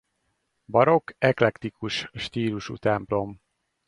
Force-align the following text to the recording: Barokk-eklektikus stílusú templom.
Barokk-eklektikus 0.65 1.99
stílusú 2.13 2.75
templom. 2.77 3.29